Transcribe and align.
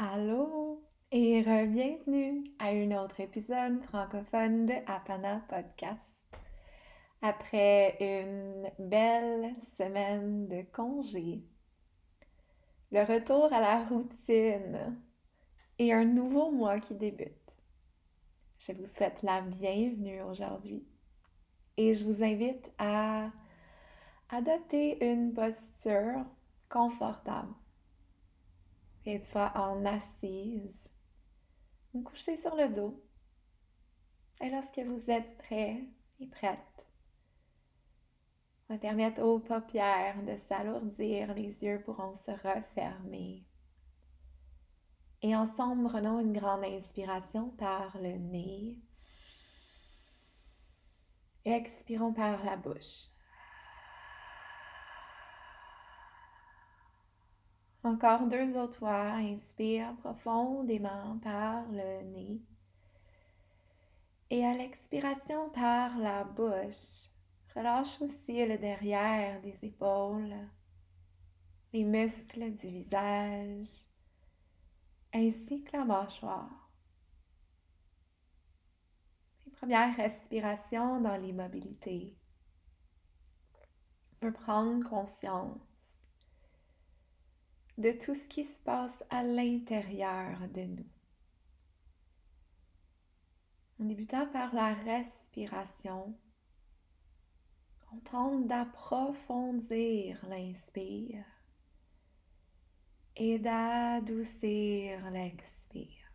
Allô? 0.00 0.80
Et 1.10 1.42
bienvenue 1.42 2.44
à 2.60 2.66
un 2.68 2.92
autre 3.02 3.18
épisode 3.18 3.82
francophone 3.82 4.64
de 4.64 4.74
Apana 4.86 5.42
Podcast. 5.48 6.38
Après 7.20 7.96
une 7.98 8.70
belle 8.78 9.56
semaine 9.76 10.46
de 10.46 10.62
congé, 10.72 11.42
le 12.92 13.00
retour 13.00 13.52
à 13.52 13.60
la 13.60 13.86
routine 13.86 14.96
et 15.80 15.92
un 15.92 16.04
nouveau 16.04 16.52
mois 16.52 16.78
qui 16.78 16.94
débute. 16.94 17.56
Je 18.60 18.70
vous 18.70 18.86
souhaite 18.86 19.24
la 19.24 19.40
bienvenue 19.40 20.22
aujourd'hui 20.22 20.86
et 21.76 21.94
je 21.94 22.04
vous 22.04 22.22
invite 22.22 22.70
à 22.78 23.32
adopter 24.30 25.04
une 25.04 25.34
posture 25.34 26.24
confortable 26.68 27.52
et 29.08 29.22
en 29.34 29.86
assise 29.86 30.86
ou 31.94 32.02
couché 32.02 32.36
sur 32.36 32.54
le 32.54 32.68
dos. 32.68 33.02
Et 34.42 34.50
lorsque 34.50 34.78
vous 34.78 35.10
êtes 35.10 35.38
prêt 35.38 35.82
et 36.20 36.26
prête, 36.26 36.86
on 38.68 38.74
va 38.74 38.78
permettre 38.78 39.22
aux 39.22 39.38
paupières 39.38 40.22
de 40.24 40.36
s'alourdir, 40.46 41.32
les 41.34 41.64
yeux 41.64 41.80
pourront 41.86 42.14
se 42.14 42.32
refermer. 42.32 43.46
Et 45.22 45.34
ensemble, 45.34 45.88
prenons 45.88 46.20
une 46.20 46.34
grande 46.34 46.64
inspiration 46.64 47.48
par 47.52 47.96
le 47.96 48.18
nez. 48.18 48.78
Expirons 51.46 52.12
par 52.12 52.44
la 52.44 52.56
bouche. 52.56 53.06
Encore 57.88 58.26
deux 58.26 58.54
autres 58.58 58.80
fois. 58.80 59.14
Inspire 59.14 59.96
profondément 59.96 61.18
par 61.22 61.62
le 61.70 62.02
nez. 62.02 62.42
Et 64.28 64.44
à 64.44 64.54
l'expiration 64.54 65.48
par 65.48 65.96
la 65.96 66.24
bouche, 66.24 67.08
relâche 67.56 67.98
aussi 68.02 68.44
le 68.44 68.58
derrière 68.58 69.40
des 69.40 69.56
épaules, 69.64 70.34
les 71.72 71.84
muscles 71.84 72.52
du 72.56 72.68
visage, 72.68 73.86
ainsi 75.14 75.64
que 75.64 75.74
la 75.74 75.86
mâchoire. 75.86 76.70
Les 79.46 79.52
premières 79.52 79.96
respirations 79.96 81.00
dans 81.00 81.16
l'immobilité. 81.16 82.14
On 84.12 84.26
peut 84.26 84.32
prendre 84.32 84.86
conscience 84.86 85.58
de 87.78 87.92
tout 87.92 88.12
ce 88.12 88.28
qui 88.28 88.44
se 88.44 88.60
passe 88.60 89.04
à 89.08 89.22
l'intérieur 89.22 90.48
de 90.48 90.62
nous. 90.62 90.86
En 93.80 93.84
débutant 93.84 94.26
par 94.26 94.52
la 94.52 94.74
respiration, 94.74 96.18
on 97.92 97.98
tente 98.00 98.48
d'approfondir 98.48 100.26
l'inspire 100.28 101.24
et 103.14 103.38
d'adoucir 103.38 105.10
l'expire. 105.12 106.12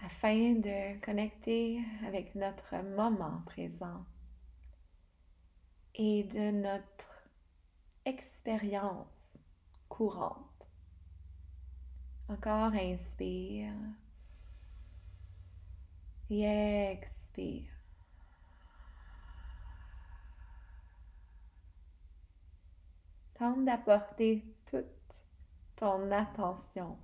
Afin 0.00 0.54
de 0.54 0.98
connecter 1.00 1.84
avec 2.06 2.34
notre 2.34 2.82
moment 2.96 3.42
présent 3.44 4.06
et 5.94 6.24
de 6.24 6.50
notre 6.50 7.11
expérience 8.04 9.38
courante. 9.88 10.68
Encore 12.28 12.72
inspire 12.74 13.74
et 16.30 16.44
expire. 16.92 17.70
Tente 23.34 23.64
d'apporter 23.64 24.44
toute 24.66 24.86
ton 25.76 26.10
attention 26.10 26.96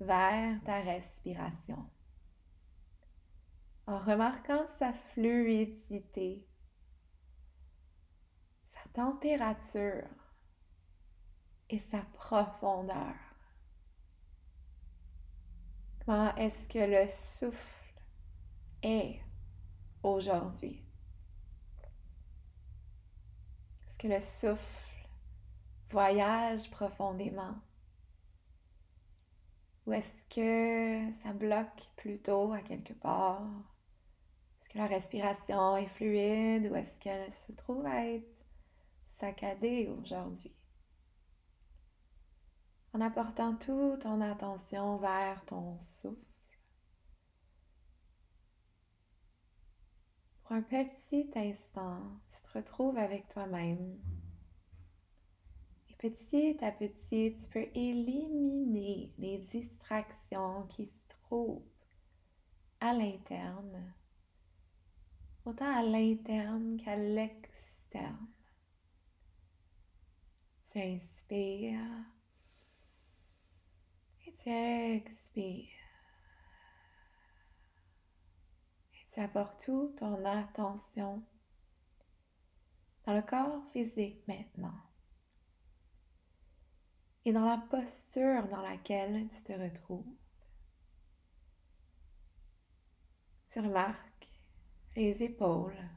vers 0.00 0.62
ta 0.64 0.80
respiration 0.80 1.88
en 3.86 3.98
remarquant 3.98 4.66
sa 4.78 4.92
fluidité 4.92 6.44
température 8.96 10.08
et 11.68 11.78
sa 11.78 12.00
profondeur. 12.14 13.14
Comment 16.02 16.34
est-ce 16.36 16.66
que 16.66 16.78
le 16.78 17.06
souffle 17.06 18.00
est 18.82 19.20
aujourd'hui? 20.02 20.82
Est-ce 23.86 23.98
que 23.98 24.08
le 24.08 24.20
souffle 24.22 25.08
voyage 25.90 26.70
profondément? 26.70 27.54
Ou 29.86 29.92
est-ce 29.92 30.24
que 30.34 31.12
ça 31.22 31.34
bloque 31.34 31.90
plutôt 31.96 32.50
à 32.50 32.62
quelque 32.62 32.94
part? 32.94 33.46
Est-ce 34.58 34.70
que 34.70 34.78
la 34.78 34.86
respiration 34.86 35.76
est 35.76 35.86
fluide 35.86 36.70
ou 36.72 36.74
est-ce 36.76 36.98
qu'elle 36.98 37.30
se 37.30 37.52
trouve 37.52 37.84
à 37.84 38.06
être 38.06 38.35
saccadé 39.16 39.88
aujourd'hui. 39.88 40.54
En 42.92 43.00
apportant 43.00 43.56
toute 43.56 44.00
ton 44.00 44.20
attention 44.20 44.96
vers 44.98 45.44
ton 45.44 45.78
souffle. 45.78 46.20
Pour 50.42 50.52
un 50.52 50.62
petit 50.62 51.28
instant, 51.34 52.00
tu 52.28 52.42
te 52.42 52.58
retrouves 52.58 52.96
avec 52.96 53.28
toi-même. 53.28 53.98
Et 55.90 55.94
petit 55.94 56.56
à 56.64 56.70
petit, 56.70 57.36
tu 57.36 57.48
peux 57.50 57.66
éliminer 57.74 59.12
les 59.18 59.38
distractions 59.38 60.62
qui 60.68 60.86
se 60.86 61.08
trouvent 61.08 61.64
à 62.78 62.92
l'interne, 62.92 63.92
autant 65.44 65.74
à 65.74 65.82
l'interne 65.82 66.76
qu'à 66.76 66.96
l'externe. 66.96 68.35
Tu 70.76 70.82
inspires 70.82 72.04
et 74.26 74.32
tu 74.34 74.50
expires. 74.50 75.68
Et 78.92 79.06
tu 79.10 79.20
apportes 79.20 79.64
toute 79.64 79.96
ton 79.96 80.22
attention 80.26 81.22
dans 83.06 83.14
le 83.14 83.22
corps 83.22 83.62
physique 83.72 84.22
maintenant 84.28 84.78
et 87.24 87.32
dans 87.32 87.46
la 87.46 87.56
posture 87.56 88.46
dans 88.46 88.60
laquelle 88.60 89.26
tu 89.30 89.42
te 89.44 89.52
retrouves. 89.54 90.14
Tu 93.50 93.60
remarques 93.60 94.28
les 94.94 95.22
épaules. 95.22 95.88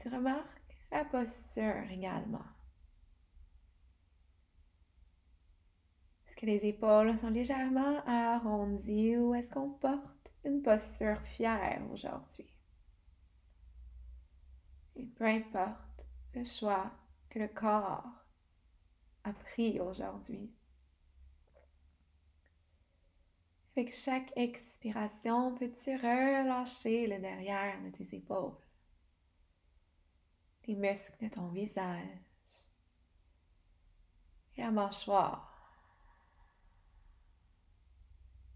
Tu 0.00 0.08
remarques 0.08 0.59
la 0.90 1.04
posture 1.04 1.90
également. 1.90 2.44
Est-ce 6.26 6.36
que 6.36 6.46
les 6.46 6.66
épaules 6.66 7.16
sont 7.16 7.30
légèrement 7.30 8.04
arrondies 8.06 9.16
ou 9.16 9.34
est-ce 9.34 9.52
qu'on 9.52 9.70
porte 9.70 10.34
une 10.44 10.62
posture 10.62 11.20
fière 11.22 11.82
aujourd'hui? 11.92 12.46
Et 14.96 15.06
peu 15.06 15.24
importe 15.24 16.06
le 16.34 16.44
choix 16.44 16.90
que 17.28 17.38
le 17.38 17.48
corps 17.48 18.08
a 19.24 19.32
pris 19.32 19.80
aujourd'hui. 19.80 20.52
Avec 23.76 23.94
chaque 23.94 24.32
expiration, 24.36 25.54
peux-tu 25.54 25.96
relâcher 25.96 27.06
le 27.06 27.18
derrière 27.18 27.80
de 27.82 27.90
tes 27.90 28.16
épaules? 28.16 28.56
Les 30.70 30.76
muscles 30.76 31.24
de 31.24 31.28
ton 31.28 31.48
visage 31.48 32.06
et 34.56 34.62
la 34.62 34.70
mâchoire. 34.70 35.48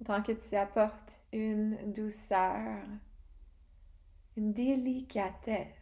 Autant 0.00 0.22
que 0.22 0.32
tu 0.32 0.56
apportes 0.56 1.20
une 1.34 1.92
douceur, 1.92 2.82
une 4.36 4.54
délicatesse 4.54 5.76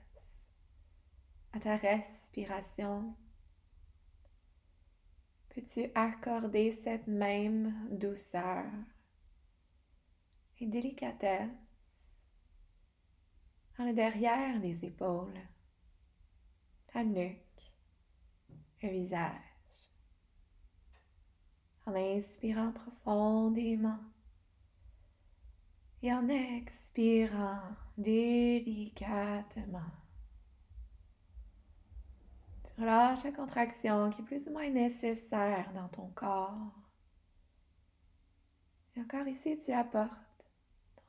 à 1.53 1.61
ta 1.61 1.77
respiration, 1.77 3.15
peux-tu 5.51 5.93
accorder 5.95 6.73
cette 6.73 7.07
même 7.07 7.89
douceur 7.97 8.65
et 10.59 10.67
délicatesse 10.67 11.51
dans 13.79 13.85
le 13.85 13.93
derrière 13.93 14.59
des 14.59 14.85
épaules? 14.85 15.39
Nuque, 17.05 17.73
le 18.83 18.89
visage. 18.91 19.31
En 21.87 21.95
inspirant 21.95 22.73
profondément 22.73 23.99
et 26.03 26.13
en 26.13 26.29
expirant 26.29 27.61
délicatement. 27.97 29.81
Tu 32.65 32.81
relâches 32.81 33.25
la 33.25 33.33
contraction 33.33 34.11
qui 34.11 34.21
est 34.21 34.25
plus 34.25 34.49
ou 34.49 34.53
moins 34.53 34.69
nécessaire 34.69 35.73
dans 35.75 35.89
ton 35.89 36.09
corps. 36.09 36.73
Et 38.95 39.01
encore 39.01 39.29
ici, 39.29 39.59
tu 39.65 39.73
apportes 39.73 40.51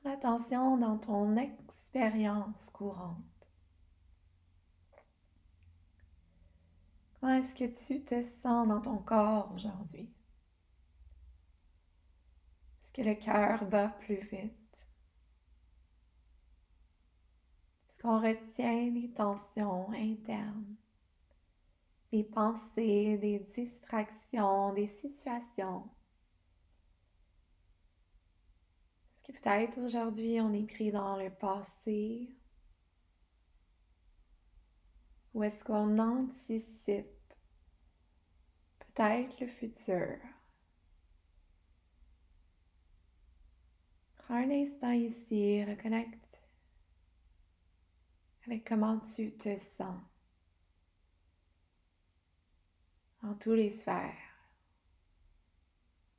ton 0.03 0.11
attention 0.11 0.77
dans 0.77 0.97
ton 0.97 1.35
expérience 1.37 2.69
courante. 2.69 3.36
Comment 7.19 7.33
est-ce 7.33 7.55
que 7.55 7.65
tu 7.65 8.03
te 8.03 8.21
sens 8.21 8.67
dans 8.67 8.81
ton 8.81 8.97
corps 8.97 9.51
aujourd'hui? 9.53 10.13
Est-ce 12.81 12.91
que 12.91 13.01
le 13.01 13.15
cœur 13.15 13.65
bat 13.65 13.89
plus 13.89 14.21
vite? 14.29 14.87
Est-ce 17.89 17.99
qu'on 17.99 18.21
retient 18.21 18.91
des 18.91 19.11
tensions 19.11 19.91
internes, 19.91 20.75
des 22.11 22.23
pensées, 22.23 23.17
des 23.17 23.39
distractions, 23.39 24.73
des 24.73 24.85
situations? 24.85 25.89
Est-ce 29.15 29.31
que 29.33 29.39
peut-être 29.39 29.79
aujourd'hui 29.79 30.39
on 30.39 30.53
est 30.53 30.67
pris 30.67 30.91
dans 30.91 31.17
le 31.17 31.31
passé? 31.31 32.29
Ou 35.33 35.43
est-ce 35.43 35.63
qu'on 35.63 35.97
anticipe 35.99 37.07
peut-être 38.79 39.39
le 39.39 39.47
futur? 39.47 40.17
Prends 44.15 44.35
un 44.35 44.49
instant 44.49 44.91
ici, 44.91 45.63
reconnecte 45.63 46.43
avec 48.45 48.67
comment 48.67 48.99
tu 48.99 49.31
te 49.33 49.57
sens 49.57 50.01
en 53.23 53.33
tous 53.35 53.53
les 53.53 53.71
sphères, 53.71 54.13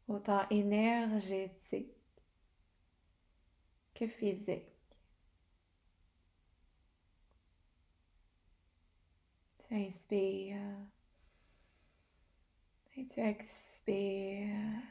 autant 0.09 0.47
énergétique 0.51 1.95
que 3.95 4.07
physique. 4.07 4.78
Tu 9.69 9.75
inspires 9.75 10.79
et 12.97 13.07
tu 13.07 13.21
expires. 13.21 14.83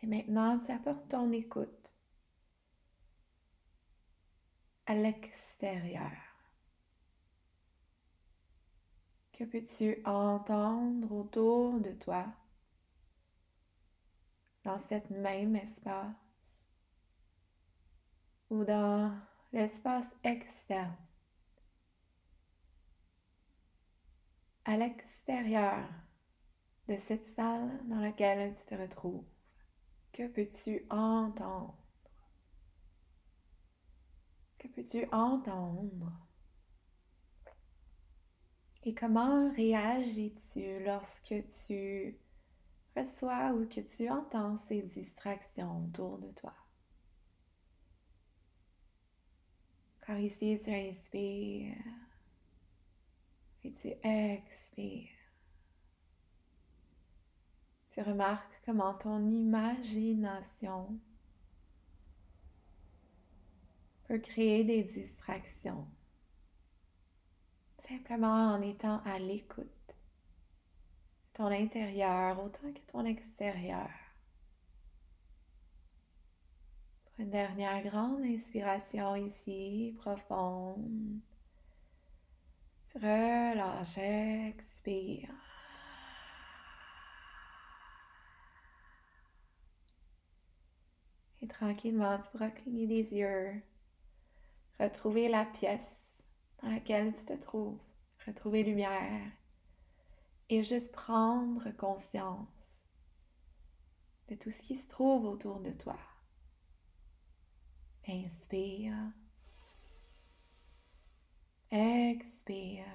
Et 0.00 0.06
maintenant, 0.06 0.58
tu 0.58 0.72
apportes 0.72 1.08
ton 1.08 1.30
écoute. 1.32 1.94
À 4.86 4.94
l'extérieur. 4.94 6.10
Que 9.32 9.44
peux-tu 9.44 10.00
entendre 10.06 11.12
autour 11.12 11.78
de 11.80 11.92
toi? 11.92 12.26
Dans 14.62 14.78
cet 14.78 15.10
même 15.10 15.56
espace? 15.56 16.66
Ou 18.48 18.64
dans 18.64 19.14
l'espace 19.52 20.06
externe? 20.22 20.96
À 24.64 24.76
l'extérieur 24.76 25.88
de 26.88 26.96
cette 26.96 27.26
salle 27.34 27.80
dans 27.86 28.00
laquelle 28.00 28.54
tu 28.54 28.64
te 28.64 28.74
retrouves, 28.74 29.24
que 30.12 30.26
peux-tu 30.28 30.86
entendre? 30.90 31.76
Que 34.58 34.68
peux-tu 34.68 35.06
entendre? 35.12 36.12
Et 38.84 38.94
comment 38.94 39.50
réagis-tu 39.52 40.84
lorsque 40.84 41.34
tu 41.66 42.18
reçois 42.96 43.52
ou 43.52 43.66
que 43.66 43.80
tu 43.80 44.10
entends 44.10 44.56
ces 44.56 44.82
distractions 44.82 45.84
autour 45.84 46.18
de 46.18 46.30
toi? 46.32 46.54
Car 50.06 50.18
ici, 50.18 50.60
tu 50.62 50.70
inspires 50.70 52.03
et 53.64 53.72
tu 53.72 53.88
expires. 54.06 55.08
Tu 57.88 58.02
remarques 58.02 58.60
comment 58.66 58.94
ton 58.94 59.24
imagination 59.26 60.98
peut 64.04 64.18
créer 64.18 64.64
des 64.64 64.82
distractions. 64.82 65.86
Simplement 67.78 68.52
en 68.52 68.60
étant 68.60 69.00
à 69.04 69.18
l'écoute 69.18 69.66
de 69.66 69.94
ton 71.34 71.46
intérieur 71.46 72.42
autant 72.42 72.72
que 72.72 72.92
ton 72.92 73.04
extérieur. 73.04 73.90
Une 77.18 77.30
dernière 77.30 77.82
grande 77.84 78.24
inspiration 78.24 79.14
ici, 79.14 79.94
profonde. 79.98 81.20
Relâche, 82.94 83.98
expire. 83.98 85.30
Et 91.42 91.48
tranquillement, 91.48 92.18
tu 92.18 92.28
pourras 92.30 92.50
cligner 92.50 92.86
des 92.86 93.14
yeux, 93.14 93.62
retrouver 94.78 95.28
la 95.28 95.44
pièce 95.44 95.82
dans 96.62 96.70
laquelle 96.70 97.12
tu 97.12 97.24
te 97.24 97.32
trouves, 97.34 97.80
retrouver 98.26 98.62
lumière 98.62 99.30
et 100.48 100.62
juste 100.62 100.92
prendre 100.92 101.70
conscience 101.72 102.82
de 104.28 104.36
tout 104.36 104.50
ce 104.50 104.62
qui 104.62 104.76
se 104.76 104.88
trouve 104.88 105.24
autour 105.24 105.60
de 105.60 105.72
toi. 105.72 105.98
Inspire. 108.08 108.94
Expire. 111.74 112.86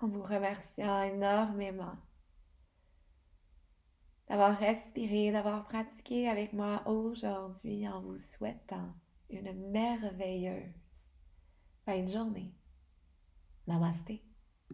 En 0.00 0.08
vous 0.08 0.24
remerciant 0.24 1.00
énormément 1.02 1.96
d'avoir 4.28 4.58
respiré, 4.58 5.30
d'avoir 5.30 5.62
pratiqué 5.68 6.28
avec 6.28 6.54
moi 6.54 6.82
aujourd'hui 6.88 7.86
en 7.86 8.00
vous 8.00 8.16
souhaitant 8.16 8.92
une 9.30 9.52
merveilleuse 9.70 10.72
fin 11.84 12.02
de 12.02 12.08
journée. 12.08 12.52
Namaste. 13.68 14.31